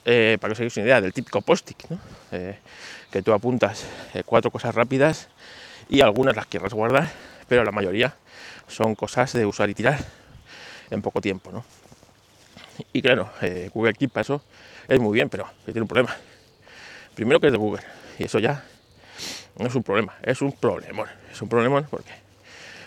para 0.04 0.38
que 0.38 0.52
os 0.52 0.60
hagáis 0.60 0.78
una 0.78 0.86
idea 0.86 1.02
del 1.02 1.14
típico 1.14 1.42
post-it, 1.42 1.78
que 3.12 3.22
tú 3.22 3.34
apuntas 3.34 3.86
cuatro 4.26 4.52
cosas 4.52 4.74
rápidas 4.74 5.28
y 5.90 6.02
algunas 6.02 6.36
las 6.36 6.46
quieras 6.46 6.74
guardar, 6.74 7.10
pero 7.48 7.64
la 7.64 7.72
mayoría 7.72 8.16
son 8.68 8.96
cosas 8.96 9.34
de 9.34 9.46
usar 9.46 9.70
y 9.70 9.74
tirar 9.74 10.00
en 10.92 11.02
poco 11.02 11.20
tiempo, 11.20 11.52
¿no? 11.52 11.64
Y 12.94 13.02
claro, 13.02 13.30
eh, 13.42 13.70
Google 13.74 13.94
Keep 13.94 14.18
eso 14.18 14.42
es 14.88 15.00
muy 15.00 15.14
bien, 15.14 15.30
pero 15.30 15.48
tiene 15.66 15.82
un 15.82 15.88
problema. 15.88 16.16
Primero 17.16 17.40
que 17.40 17.48
es 17.48 17.52
de 17.52 17.58
Google, 17.58 17.84
y 18.18 18.24
eso 18.24 18.40
ya 18.40 18.64
no 19.58 19.68
es 19.68 19.76
un 19.76 19.84
problema, 19.84 20.16
es 20.24 20.42
un 20.42 20.52
problemón. 20.52 21.08
Es 21.32 21.42
un 21.42 21.50
problemón 21.50 21.88
porque, 21.90 22.12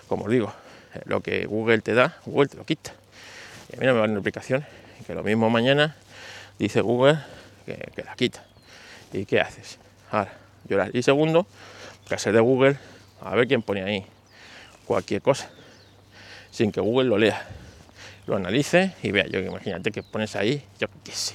como 0.09 0.25
os 0.25 0.31
digo, 0.31 0.53
eh, 0.95 1.01
lo 1.05 1.21
que 1.21 1.47
Google 1.47 1.81
te 1.81 1.95
da, 1.95 2.17
Google 2.25 2.49
te 2.49 2.57
lo 2.57 2.65
quita. 2.65 2.93
Y 3.71 3.77
a 3.77 3.81
mí 3.81 3.87
no 3.87 3.95
me 3.95 4.01
va 4.01 4.07
una 4.07 4.19
aplicación 4.19 4.65
que 5.07 5.15
lo 5.15 5.23
mismo 5.23 5.51
mañana 5.51 5.97
dice 6.59 6.81
Google 6.81 7.19
que, 7.67 7.91
que 7.95 8.03
la 8.03 8.15
quita. 8.15 8.45
¿Y 9.13 9.27
qué 9.27 9.41
haces? 9.41 9.79
Ahora, 10.11 10.33
llorar. 10.69 10.91
Y 10.95 11.03
segundo, 11.03 11.47
que 12.09 12.19
ser 12.19 12.33
de 12.33 12.41
Google 12.41 12.77
a 13.21 13.35
ver 13.35 13.47
quién 13.47 13.63
pone 13.63 13.83
ahí 13.83 14.05
cualquier 14.87 15.23
cosa, 15.23 15.49
sin 16.51 16.73
que 16.73 16.81
Google 16.81 17.09
lo 17.09 17.19
lea, 17.19 17.47
lo 18.27 18.37
analice 18.37 18.95
y 19.03 19.11
vea. 19.11 19.27
Yo 19.27 19.41
imagínate 19.41 19.91
que 19.91 20.03
pones 20.03 20.37
ahí, 20.37 20.63
yo 20.79 20.89
qué 21.05 21.13
sé, 21.13 21.35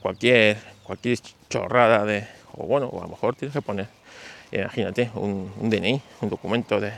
cualquier, 0.00 0.58
cualquier 0.82 1.18
chorrada 1.48 2.04
de, 2.04 2.26
o 2.56 2.66
bueno, 2.66 2.86
o 2.86 3.00
a 3.00 3.02
lo 3.04 3.08
mejor 3.08 3.36
tienes 3.36 3.52
que 3.52 3.62
poner, 3.62 3.88
imagínate, 4.52 5.10
un, 5.14 5.52
DNI, 5.60 6.00
un 6.20 6.30
documento 6.30 6.80
de, 6.80 6.92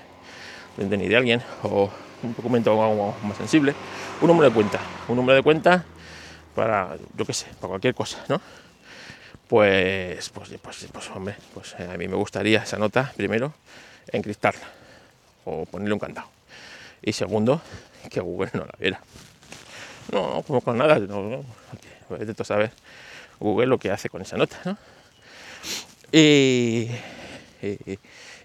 un 0.78 0.90
DNI 0.90 1.08
de 1.08 1.16
alguien, 1.16 1.42
o 1.62 1.90
un 2.22 2.34
documento 2.34 2.76
más 3.22 3.36
sensible, 3.36 3.74
un 4.20 4.28
número 4.28 4.48
de 4.48 4.54
cuenta, 4.54 4.80
un 5.08 5.16
número 5.16 5.36
de 5.36 5.42
cuenta 5.42 5.84
para, 6.54 6.96
yo 7.16 7.24
qué 7.24 7.32
sé, 7.32 7.46
para 7.60 7.68
cualquier 7.68 7.94
cosa, 7.94 8.24
¿no? 8.28 8.40
Pues, 9.48 10.28
pues, 10.30 10.50
pues, 10.62 10.86
pues, 10.92 11.10
hombre, 11.10 11.34
pues 11.52 11.74
eh, 11.78 11.88
a 11.92 11.96
mí 11.96 12.06
me 12.06 12.14
gustaría 12.14 12.62
esa 12.62 12.78
nota, 12.78 13.12
primero, 13.16 13.52
encriptarla 14.12 14.68
o 15.44 15.66
ponerle 15.66 15.94
un 15.94 15.98
candado. 15.98 16.39
Y 17.02 17.12
segundo, 17.12 17.60
que 18.10 18.20
Google 18.20 18.50
no 18.54 18.60
la 18.60 18.74
viera. 18.78 19.00
No, 20.12 20.42
como 20.46 20.60
con 20.60 20.78
nada, 20.78 20.98
no, 20.98 21.22
no. 21.22 21.44
Pues 22.08 22.46
saber 22.46 22.72
Google 23.38 23.66
lo 23.66 23.78
que 23.78 23.90
hace 23.90 24.08
con 24.08 24.22
esa 24.22 24.36
nota, 24.36 24.56
¿no? 24.64 24.76
Y, 26.12 26.90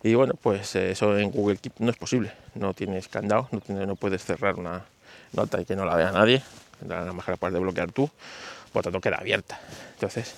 y, 0.03 0.13
bueno, 0.13 0.35
pues 0.39 0.75
eso 0.75 1.17
en 1.17 1.31
Google 1.31 1.57
Keep 1.57 1.79
no 1.79 1.89
es 1.89 1.97
posible. 1.97 2.31
No 2.53 2.73
tienes 2.73 3.07
candado, 3.07 3.49
no, 3.51 3.85
no 3.85 3.95
puedes 3.95 4.23
cerrar 4.23 4.55
una 4.55 4.85
nota 5.33 5.59
y 5.59 5.65
que 5.65 5.75
no 5.75 5.85
la 5.85 5.95
vea 5.95 6.11
nadie. 6.11 6.43
La 6.87 7.11
más 7.11 7.27
la 7.27 7.37
puedes 7.37 7.53
desbloquear 7.53 7.91
tú, 7.91 8.09
por 8.71 8.83
tanto 8.83 9.01
queda 9.01 9.17
abierta. 9.17 9.59
Entonces, 9.93 10.35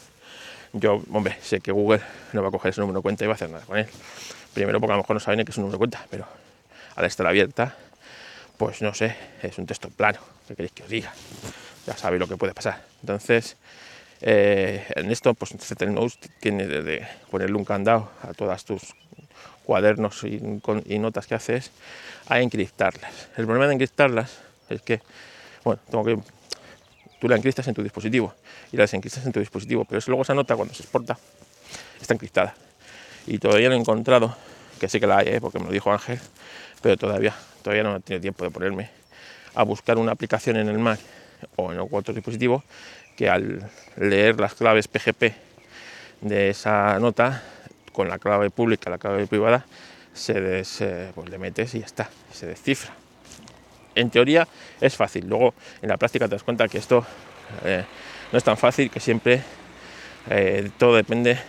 yo, 0.73 1.01
hombre, 1.11 1.37
sé 1.41 1.59
que 1.59 1.71
Google 1.71 2.01
no 2.33 2.41
va 2.41 2.49
a 2.49 2.51
coger 2.51 2.69
ese 2.69 2.81
número 2.81 2.99
de 2.99 3.03
cuenta 3.03 3.23
y 3.23 3.27
va 3.27 3.33
a 3.33 3.35
hacer 3.35 3.49
nada 3.49 3.65
con 3.65 3.77
él. 3.77 3.87
Primero 4.53 4.79
porque 4.79 4.93
a 4.93 4.95
lo 4.95 5.03
mejor 5.03 5.15
no 5.15 5.19
saben 5.19 5.43
que 5.43 5.51
es 5.51 5.57
un 5.57 5.63
número 5.63 5.75
de 5.75 5.79
cuenta, 5.79 6.05
pero 6.09 6.25
al 6.95 7.05
estar 7.05 7.27
abierta, 7.27 7.75
pues 8.57 8.81
no 8.81 8.93
sé, 8.93 9.15
es 9.41 9.57
un 9.57 9.65
texto 9.65 9.89
plano. 9.89 10.19
¿Qué 10.47 10.55
queréis 10.55 10.71
que 10.73 10.83
os 10.83 10.89
diga? 10.89 11.13
Ya 11.85 11.95
sabéis 11.95 12.19
lo 12.19 12.27
que 12.27 12.37
puede 12.37 12.53
pasar. 12.53 12.83
Entonces, 13.01 13.55
eh, 14.21 14.85
en 14.95 15.11
esto, 15.11 15.33
pues 15.33 15.53
Notes 15.53 16.19
tiene 16.39 16.67
de, 16.67 17.07
ponerle 17.29 17.55
un 17.55 17.65
candado 17.65 18.11
a 18.23 18.33
todas 18.33 18.65
tus 18.65 18.95
cuadernos 19.63 20.23
y, 20.23 20.41
y, 20.85 20.99
notas 20.99 21.27
que 21.27 21.35
haces 21.35 21.71
a 22.27 22.39
encriptarlas. 22.39 23.27
El 23.37 23.45
problema 23.45 23.67
de 23.67 23.73
encriptarlas 23.73 24.39
es 24.69 24.81
que, 24.81 25.01
bueno, 25.63 25.81
tengo 25.89 26.03
que 26.05 26.17
tú 27.19 27.27
la 27.27 27.35
encriptas 27.35 27.67
en 27.67 27.73
tu 27.73 27.83
dispositivo 27.83 28.33
y 28.71 28.77
la 28.77 28.83
desencriptas 28.83 29.25
en 29.25 29.31
tu 29.31 29.39
dispositivo, 29.39 29.85
pero 29.85 30.01
luego 30.07 30.23
esa 30.23 30.33
nota 30.33 30.55
cuando 30.55 30.73
se 30.73 30.83
exporta 30.83 31.17
está 31.99 32.13
encriptada. 32.13 32.55
Y 33.25 33.39
todavía 33.39 33.69
no 33.69 33.75
he 33.75 33.77
encontrado, 33.77 34.35
que 34.77 34.89
sé 34.89 34.99
que 34.99 35.07
la 35.07 35.19
hay, 35.19 35.27
¿eh? 35.29 35.41
porque 35.41 35.59
me 35.59 35.65
lo 35.65 35.71
dijo 35.71 35.91
Ángel, 35.91 36.19
pero 36.81 36.97
todavía, 36.97 37.33
todavía 37.63 37.83
no 37.83 37.95
he 37.95 37.99
tenido 37.99 38.21
tiempo 38.21 38.43
de 38.43 38.51
ponerme 38.51 38.89
a 39.55 39.63
buscar 39.63 39.97
una 39.97 40.11
aplicación 40.11 40.57
en 40.57 40.69
el 40.69 40.79
Mac 40.79 40.99
o 41.55 41.71
en 41.71 41.79
otro 41.79 42.13
dispositivo 42.13 42.63
que 43.15 43.29
al 43.29 43.69
leer 43.97 44.39
las 44.39 44.53
claves 44.53 44.87
PGP 44.87 45.33
de 46.21 46.49
esa 46.49 46.99
nota 46.99 47.43
con 47.91 48.09
la 48.09 48.19
clave 48.19 48.49
pública, 48.49 48.89
la 48.89 48.97
clave 48.97 49.25
privada, 49.27 49.65
se 50.13 50.39
des, 50.39 50.81
eh, 50.81 51.11
pues 51.15 51.29
le 51.29 51.37
metes 51.37 51.73
y 51.75 51.79
ya 51.79 51.85
está, 51.85 52.09
se 52.31 52.45
descifra 52.45 52.93
en 53.97 54.09
teoría 54.09 54.47
es 54.79 54.95
fácil. 54.95 55.27
Luego 55.27 55.53
en 55.81 55.89
la 55.89 55.97
práctica 55.97 56.27
te 56.27 56.35
das 56.35 56.43
cuenta 56.43 56.67
que 56.67 56.77
esto 56.77 57.05
eh, 57.65 57.83
no 58.31 58.37
es 58.37 58.43
tan 58.43 58.57
fácil, 58.57 58.89
que 58.89 58.99
siempre 58.99 59.41
todo 60.77 60.95
depende 60.95 61.39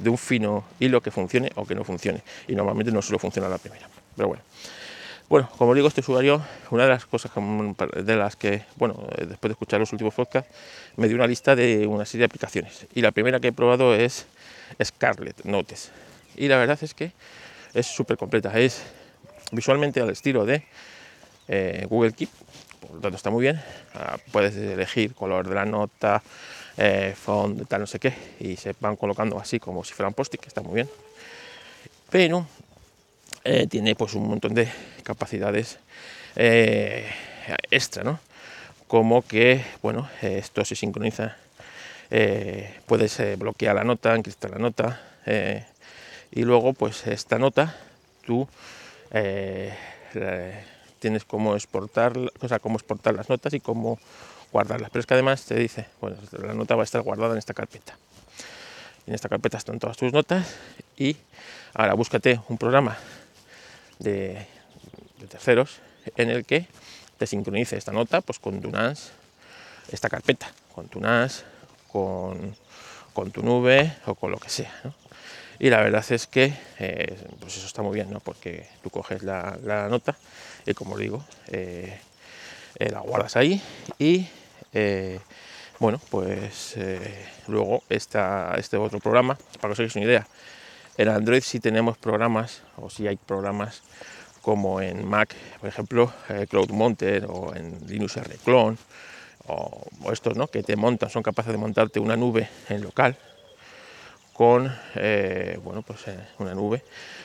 de 0.00 0.10
un 0.10 0.18
fino 0.18 0.64
hilo 0.80 1.00
que 1.00 1.10
funcione 1.10 1.50
o 1.54 1.66
que 1.66 1.74
no 1.74 1.84
funcione. 1.84 2.22
Y 2.48 2.54
normalmente 2.54 2.92
no 2.92 3.02
solo 3.02 3.18
funciona 3.18 3.48
la 3.48 3.58
primera. 3.58 3.88
Pero 4.16 4.28
bueno. 4.28 4.42
Bueno, 5.28 5.50
como 5.58 5.74
digo, 5.74 5.88
este 5.88 6.02
usuario, 6.02 6.40
una 6.70 6.84
de 6.84 6.88
las 6.90 7.04
cosas 7.04 7.32
de 7.34 8.16
las 8.16 8.36
que, 8.36 8.62
bueno, 8.76 9.08
eh, 9.16 9.26
después 9.26 9.48
de 9.48 9.52
escuchar 9.54 9.80
los 9.80 9.90
últimos 9.90 10.14
podcasts, 10.14 10.48
me 10.94 11.08
dio 11.08 11.16
una 11.16 11.26
lista 11.26 11.56
de 11.56 11.84
una 11.88 12.04
serie 12.04 12.20
de 12.20 12.26
aplicaciones. 12.26 12.86
Y 12.94 13.02
la 13.02 13.10
primera 13.10 13.40
que 13.40 13.48
he 13.48 13.52
probado 13.52 13.92
es 13.92 14.26
Scarlet 14.82 15.44
Notes. 15.44 15.90
Y 16.36 16.46
la 16.46 16.58
verdad 16.58 16.78
es 16.80 16.94
que 16.94 17.10
es 17.74 17.86
súper 17.86 18.16
completa. 18.16 18.56
Es 18.56 18.84
visualmente 19.50 20.00
al 20.00 20.10
estilo 20.10 20.46
de 20.46 20.62
eh, 21.48 21.86
Google 21.88 22.12
Keep, 22.12 22.30
por 22.86 22.96
lo 22.96 23.02
tanto 23.02 23.16
está 23.16 23.30
muy 23.30 23.42
bien. 23.42 23.60
Ah, 23.94 24.18
puedes 24.32 24.56
elegir 24.56 25.14
color 25.14 25.48
de 25.48 25.54
la 25.54 25.64
nota, 25.64 26.22
eh, 26.76 27.14
font, 27.16 27.66
tal, 27.68 27.80
no 27.80 27.86
sé 27.86 27.98
qué, 27.98 28.12
y 28.40 28.56
se 28.56 28.74
van 28.80 28.96
colocando 28.96 29.38
así 29.38 29.58
como 29.58 29.84
si 29.84 29.94
fueran 29.94 30.14
post-it, 30.14 30.40
que 30.40 30.48
está 30.48 30.60
muy 30.60 30.74
bien. 30.74 30.90
Pero 32.10 32.46
eh, 33.44 33.66
tiene 33.66 33.94
pues 33.94 34.14
un 34.14 34.28
montón 34.28 34.54
de 34.54 34.68
capacidades 35.02 35.78
extra, 37.70 38.04
¿no? 38.04 38.20
Como 38.86 39.22
que, 39.22 39.64
bueno, 39.82 40.08
esto 40.20 40.64
se 40.64 40.76
sincroniza, 40.76 41.36
puedes 42.86 43.38
bloquear 43.38 43.74
la 43.74 43.84
nota, 43.84 44.14
encriptar 44.14 44.50
la 44.50 44.58
nota, 44.58 45.00
y 46.30 46.42
luego 46.42 46.74
pues 46.74 47.06
esta 47.06 47.38
nota 47.38 47.74
tú 48.26 48.46
tienes 51.06 51.24
cómo 51.24 51.54
exportar, 51.54 52.18
o 52.18 52.48
sea, 52.48 52.58
cómo 52.58 52.74
exportar 52.78 53.14
las 53.14 53.28
notas 53.28 53.54
y 53.54 53.60
cómo 53.60 54.00
guardarlas. 54.50 54.90
Pero 54.90 54.98
es 54.98 55.06
que 55.06 55.14
además 55.14 55.44
te 55.44 55.54
dice, 55.54 55.86
bueno, 56.00 56.16
la 56.32 56.52
nota 56.52 56.74
va 56.74 56.82
a 56.82 56.84
estar 56.84 57.00
guardada 57.00 57.30
en 57.30 57.38
esta 57.38 57.54
carpeta. 57.54 57.96
En 59.06 59.14
esta 59.14 59.28
carpeta 59.28 59.56
están 59.56 59.78
todas 59.78 59.96
tus 59.96 60.12
notas 60.12 60.56
y 60.96 61.16
ahora 61.74 61.94
búscate 61.94 62.40
un 62.48 62.58
programa 62.58 62.96
de, 64.00 64.48
terceros 65.30 65.78
en 66.16 66.28
el 66.28 66.44
que 66.44 66.66
te 67.18 67.28
sincronice 67.28 67.76
esta 67.76 67.92
nota 67.92 68.20
pues 68.20 68.40
con 68.40 68.60
tu 68.60 68.72
NAS, 68.72 69.12
esta 69.92 70.08
carpeta, 70.08 70.50
con 70.74 70.88
tu 70.88 70.98
NAS, 70.98 71.44
con, 71.86 72.56
con 73.12 73.30
tu 73.30 73.44
nube 73.44 73.96
o 74.06 74.16
con 74.16 74.32
lo 74.32 74.38
que 74.38 74.48
sea. 74.48 74.72
Y 75.58 75.70
la 75.70 75.80
verdad 75.80 76.04
es 76.10 76.26
que 76.26 76.52
eh, 76.78 77.16
pues 77.40 77.56
eso 77.56 77.66
está 77.66 77.82
muy 77.82 77.94
bien, 77.94 78.10
¿no? 78.10 78.20
porque 78.20 78.68
tú 78.82 78.90
coges 78.90 79.22
la, 79.22 79.58
la 79.62 79.88
nota 79.88 80.16
y 80.66 80.74
como 80.74 80.98
digo, 80.98 81.24
eh, 81.48 81.98
eh, 82.78 82.90
la 82.90 83.00
guardas 83.00 83.36
ahí 83.36 83.60
y 83.98 84.26
bueno, 85.78 85.98
pues 86.10 86.76
luego 87.48 87.82
está 87.88 88.54
este 88.58 88.76
otro 88.76 88.98
programa, 88.98 89.38
para 89.60 89.68
que 89.68 89.72
os 89.72 89.78
hagáis 89.80 89.96
una 89.96 90.04
idea, 90.04 90.26
en 90.98 91.08
Android 91.08 91.40
si 91.40 91.60
tenemos 91.60 91.96
programas 91.96 92.62
o 92.76 92.90
si 92.90 93.06
hay 93.06 93.16
programas 93.16 93.82
como 94.42 94.82
en 94.82 95.06
Mac, 95.06 95.34
por 95.60 95.68
ejemplo, 95.70 96.12
Cloud 96.50 96.70
Monter 96.70 97.24
o 97.26 97.54
en 97.54 97.78
Linux 97.86 98.16
Rclone 98.16 98.76
o, 99.46 99.86
o 100.02 100.12
estos 100.12 100.36
¿no? 100.36 100.46
que 100.48 100.62
te 100.62 100.76
montan, 100.76 101.08
son 101.08 101.22
capaces 101.22 101.52
de 101.52 101.58
montarte 101.58 102.00
una 102.00 102.16
nube 102.16 102.48
en 102.68 102.82
local 102.82 103.16
con 104.36 104.70
eh, 104.96 105.58
bueno, 105.64 105.80
pues, 105.80 106.08
eh, 106.08 106.18
una 106.38 106.54
nube, 106.54 106.82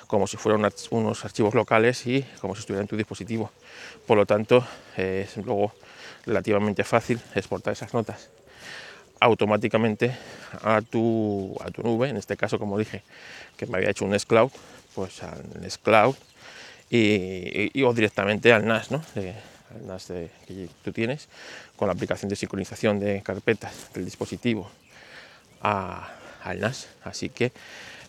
como 0.07 0.27
si 0.27 0.37
fueran 0.37 0.71
unos 0.91 1.25
archivos 1.25 1.53
locales 1.53 2.07
y 2.07 2.23
como 2.39 2.55
si 2.55 2.61
estuviera 2.61 2.81
en 2.81 2.87
tu 2.87 2.95
dispositivo. 2.95 3.51
Por 4.07 4.17
lo 4.17 4.25
tanto, 4.25 4.65
es 4.95 5.35
luego 5.37 5.73
relativamente 6.25 6.85
fácil 6.85 7.19
exportar 7.35 7.73
esas 7.73 7.93
notas 7.93 8.29
automáticamente 9.19 10.15
a 10.63 10.81
tu, 10.81 11.55
a 11.59 11.69
tu 11.69 11.83
nube, 11.83 12.09
en 12.09 12.17
este 12.17 12.37
caso, 12.37 12.57
como 12.57 12.77
dije, 12.79 13.03
que 13.57 13.65
me 13.65 13.77
había 13.77 13.89
hecho 13.89 14.05
un 14.05 14.15
S-Cloud, 14.15 14.51
pues 14.95 15.21
al 15.21 15.43
Nest 15.59 15.83
Cloud 15.83 16.15
y, 16.89 17.83
o 17.83 17.93
directamente 17.93 18.53
al 18.53 18.65
NAS, 18.65 18.89
¿no? 18.89 19.03
al 19.15 19.85
NAS 19.85 20.07
que 20.47 20.69
tú 20.83 20.91
tienes 20.91 21.27
con 21.75 21.87
la 21.87 21.93
aplicación 21.93 22.29
de 22.29 22.35
sincronización 22.35 22.99
de 22.99 23.21
carpetas 23.21 23.93
del 23.93 24.05
dispositivo 24.05 24.69
al 26.43 26.59
NAS. 26.59 26.87
Así 27.03 27.29
que 27.29 27.51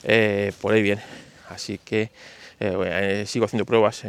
eh, 0.05 0.53
por 0.61 0.75
ahí 0.75 0.83
bien. 0.83 1.01
Así 1.49 1.79
que 1.79 2.03
eh, 2.03 2.11
eh, 2.61 3.25
sigo 3.27 3.45
haciendo 3.45 3.65
pruebas 3.65 4.03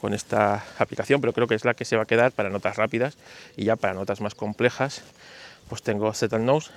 con 0.00 0.14
esta 0.14 0.64
aplicación, 0.78 1.20
pero 1.20 1.32
creo 1.32 1.46
que 1.46 1.54
es 1.54 1.64
la 1.64 1.74
que 1.74 1.84
se 1.84 1.96
va 1.96 2.02
a 2.02 2.06
quedar 2.06 2.32
para 2.32 2.50
notas 2.50 2.76
rápidas 2.76 3.16
y 3.56 3.64
ya 3.64 3.76
para 3.76 3.94
notas 3.94 4.20
más 4.20 4.34
complejas, 4.34 5.02
pues 5.68 5.82
tengo 5.82 6.12
ZNotes, 6.12 6.70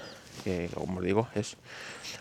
que 0.43 0.69
como 0.74 1.01
digo 1.01 1.27
es 1.36 1.57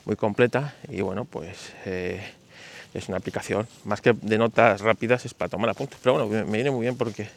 muy 0.04 0.16
completa 0.16 0.74
y 0.88 1.00
bueno, 1.00 1.24
pues 1.24 1.72
es 1.84 3.08
una 3.08 3.18
aplicación 3.18 3.68
más 3.84 4.00
que 4.00 4.14
de 4.14 4.38
notas 4.38 4.80
rápidas, 4.80 5.24
es 5.24 5.34
para 5.34 5.48
tomar 5.48 5.70
apuntes. 5.70 5.98
Pero 6.02 6.14
bueno, 6.14 6.46
me 6.46 6.56
viene 6.56 6.70
muy 6.70 6.82
bien 6.82 6.96
porque 6.96 7.28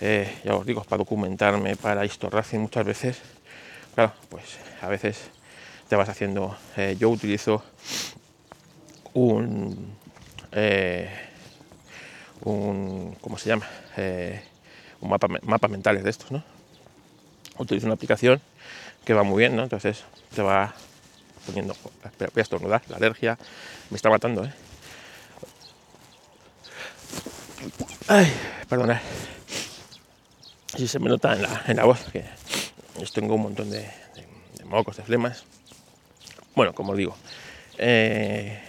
ya 0.00 0.54
os 0.54 0.64
digo, 0.64 0.82
para 0.84 0.98
documentarme, 0.98 1.76
para 1.76 2.02
Racing 2.02 2.58
muchas 2.60 2.84
veces, 2.84 3.18
claro, 3.94 4.12
pues 4.28 4.44
a 4.80 4.88
veces 4.88 5.31
te 5.92 5.96
vas 5.96 6.08
haciendo. 6.08 6.56
yo 6.98 7.10
utilizo 7.10 7.62
un, 9.12 9.94
eh, 10.52 11.10
un 12.40 13.14
¿cómo 13.20 13.36
se 13.36 13.50
llama? 13.50 13.68
Eh, 13.98 14.42
un 15.02 15.10
mapa, 15.10 15.28
mapa 15.42 15.68
mentales 15.68 16.02
de 16.02 16.08
estos, 16.08 16.30
¿no? 16.30 16.42
Utilizo 17.58 17.84
una 17.84 17.96
aplicación 17.96 18.40
que 19.04 19.12
va 19.12 19.22
muy 19.22 19.40
bien, 19.40 19.54
¿no? 19.54 19.64
Entonces 19.64 20.02
te 20.34 20.40
va 20.40 20.72
poniendo, 21.44 21.76
voy 22.18 22.30
a 22.36 22.40
estornudar, 22.40 22.80
la 22.88 22.96
alergia 22.96 23.36
me 23.90 23.96
está 23.96 24.08
matando, 24.08 24.46
¿eh? 24.46 24.52
Ay, 28.08 28.32
perdonad. 28.66 29.02
Si 30.74 30.88
se 30.88 30.98
me 30.98 31.10
nota 31.10 31.34
en 31.34 31.42
la, 31.42 31.62
en 31.66 31.76
la 31.76 31.84
voz 31.84 32.00
que 32.10 32.24
tengo 33.12 33.34
un 33.34 33.42
montón 33.42 33.68
de, 33.68 33.90
de, 34.56 34.64
mocos, 34.64 34.96
de 34.96 35.02
flemas. 35.02 35.44
Bueno, 36.54 36.74
como 36.74 36.94
digo, 36.94 37.16
eh, 37.78 38.60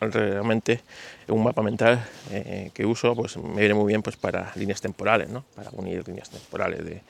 realmente 0.00 0.80
un 1.28 1.44
mapa 1.44 1.62
mental 1.62 2.04
eh, 2.32 2.70
que 2.74 2.84
uso 2.84 3.14
pues 3.14 3.36
me 3.36 3.60
viene 3.60 3.74
muy 3.74 3.86
bien 3.86 4.02
pues 4.02 4.16
para 4.16 4.50
líneas 4.56 4.80
temporales, 4.80 5.28
¿no? 5.28 5.44
para 5.54 5.70
unir 5.70 6.06
líneas 6.08 6.30
temporales 6.30 6.84
de, 6.84 7.02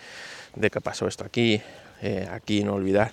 de 0.54 0.70
qué 0.70 0.80
pasó 0.82 1.08
esto 1.08 1.24
aquí, 1.24 1.62
eh, 2.02 2.28
aquí 2.30 2.62
no 2.62 2.74
olvidar 2.74 3.12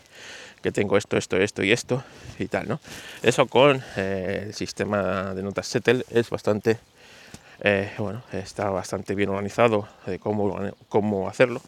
que 0.61 0.73
tengo 0.73 0.97
esto, 0.97 1.15
esto, 1.15 1.37
esto 1.37 1.63
y 1.63 1.71
esto 1.71 2.03
y 2.37 2.47
tal, 2.47 2.67
¿no? 2.67 2.81
Eso 3.23 3.45
con 3.45 3.81
eh, 3.95 4.43
el 4.47 4.53
sistema 4.53 5.33
de 5.33 5.43
notas 5.43 5.67
Settle 5.67 6.03
es 6.09 6.29
bastante, 6.29 6.79
bueno, 7.97 8.23
está 8.33 8.69
bastante 8.69 9.15
bien 9.15 9.29
organizado 9.29 9.87
de 10.05 10.19
cómo, 10.19 10.59
cómo 10.89 11.29
hacerlo, 11.29 11.61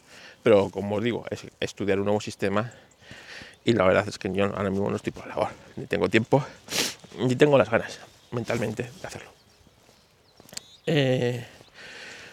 pero 0.43 0.69
como 0.69 0.95
os 0.95 1.03
digo, 1.03 1.23
es 1.29 1.45
estudiar 1.59 1.99
un 1.99 2.05
nuevo 2.05 2.19
sistema 2.19 2.73
y 3.69 3.73
la 3.73 3.83
verdad 3.83 4.07
es 4.07 4.17
que 4.17 4.31
yo 4.33 4.45
ahora 4.45 4.71
mismo 4.71 4.89
no 4.89 4.95
estoy 4.95 5.11
por 5.11 5.27
la 5.27 5.35
labor, 5.35 5.49
ni 5.75 5.85
tengo 5.85 6.09
tiempo 6.09 6.43
y 7.19 7.35
tengo 7.35 7.55
las 7.55 7.69
ganas 7.69 7.99
mentalmente 8.31 8.83
de 8.83 9.07
hacerlo. 9.07 9.29
Eh, 10.87 11.45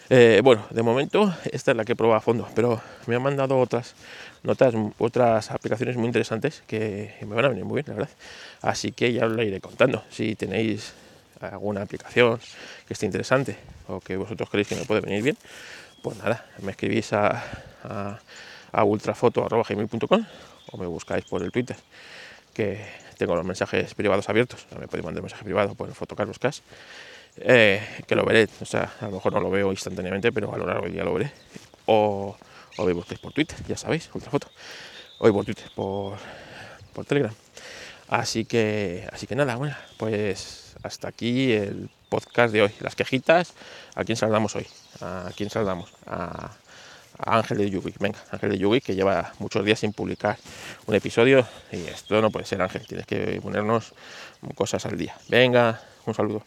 eh, 0.09 0.41
bueno, 0.43 0.65
de 0.71 0.81
momento 0.81 1.31
esta 1.51 1.71
es 1.71 1.77
la 1.77 1.85
que 1.85 1.95
probado 1.95 2.17
a 2.17 2.21
fondo, 2.21 2.49
pero 2.55 2.81
me 3.05 3.15
han 3.15 3.21
mandado 3.21 3.59
otras 3.59 3.93
notas, 4.41 4.73
otras 4.97 5.51
aplicaciones 5.51 5.95
muy 5.95 6.07
interesantes 6.07 6.63
que 6.65 7.13
me 7.21 7.35
van 7.35 7.45
a 7.45 7.49
venir 7.49 7.65
muy 7.65 7.83
bien, 7.83 7.85
la 7.89 7.93
verdad. 7.93 8.15
Así 8.63 8.91
que 8.91 9.13
ya 9.13 9.27
os 9.27 9.31
lo 9.31 9.43
iré 9.43 9.61
contando. 9.61 10.03
Si 10.09 10.35
tenéis 10.35 10.93
alguna 11.39 11.83
aplicación 11.83 12.39
que 12.87 12.93
esté 12.93 13.05
interesante 13.05 13.57
o 13.87 13.99
que 13.99 14.17
vosotros 14.17 14.49
creéis 14.49 14.69
que 14.69 14.75
me 14.75 14.85
puede 14.85 15.01
venir 15.01 15.21
bien, 15.21 15.37
pues 16.01 16.17
nada, 16.17 16.47
me 16.63 16.71
escribís 16.71 17.13
a, 17.13 17.43
a, 17.83 18.19
a 18.71 18.83
ultrafoto.gmail.com 18.83 20.25
o 20.71 20.77
me 20.77 20.85
buscáis 20.85 21.25
por 21.25 21.43
el 21.43 21.51
Twitter 21.51 21.77
que 22.53 22.83
tengo 23.17 23.35
los 23.35 23.45
mensajes 23.45 23.93
privados 23.93 24.29
abiertos, 24.29 24.65
me 24.79 24.87
podéis 24.87 25.05
mandar 25.05 25.21
un 25.21 25.25
mensaje 25.25 25.43
privado 25.43 25.75
por 25.75 25.89
el 25.89 25.95
Fotocarlos 25.95 26.39
Cash, 26.39 26.59
eh, 27.37 27.81
que 28.07 28.15
lo 28.15 28.25
veré, 28.25 28.47
o 28.61 28.65
sea, 28.65 28.93
a 28.99 29.05
lo 29.05 29.11
mejor 29.11 29.33
no 29.33 29.39
lo 29.39 29.49
veo 29.49 29.71
instantáneamente, 29.71 30.31
pero 30.31 30.53
a 30.53 30.57
lo 30.57 30.65
largo 30.65 30.83
del 30.83 30.93
día 30.93 31.03
lo 31.03 31.13
veré. 31.13 31.31
O, 31.85 32.35
o 32.77 32.85
me 32.85 32.93
busquéis 32.93 33.19
por 33.19 33.33
Twitter, 33.33 33.57
ya 33.67 33.77
sabéis, 33.77 34.07
foto 34.07 34.47
Hoy 35.19 35.31
por 35.31 35.45
Twitter, 35.45 35.69
por, 35.75 36.17
por 36.93 37.05
Telegram. 37.05 37.33
Así 38.07 38.45
que, 38.45 39.07
así 39.11 39.27
que 39.27 39.35
nada, 39.35 39.55
bueno, 39.55 39.75
pues 39.97 40.75
hasta 40.83 41.07
aquí 41.07 41.51
el 41.51 41.89
podcast 42.09 42.53
de 42.53 42.61
hoy. 42.63 42.71
Las 42.79 42.95
quejitas, 42.95 43.53
¿a 43.95 44.03
quién 44.03 44.15
saludamos 44.15 44.55
hoy? 44.55 44.67
¿A 45.01 45.31
quién 45.35 45.49
saludamos? 45.49 45.91
A 47.19 47.37
Ángel 47.37 47.57
de 47.57 47.69
Yugi. 47.69 47.93
Venga, 47.99 48.19
Ángel 48.31 48.51
de 48.51 48.57
Yugi, 48.57 48.81
que 48.81 48.95
lleva 48.95 49.33
muchos 49.39 49.65
días 49.65 49.79
sin 49.79 49.93
publicar 49.93 50.37
un 50.85 50.95
episodio. 50.95 51.47
Y 51.71 51.77
esto 51.87 52.21
no 52.21 52.29
puede 52.31 52.45
ser, 52.45 52.61
Ángel. 52.61 52.85
Tienes 52.85 53.05
que 53.05 53.39
ponernos 53.41 53.93
cosas 54.55 54.85
al 54.85 54.97
día. 54.97 55.15
Venga, 55.27 55.81
un 56.05 56.13
saludo. 56.13 56.43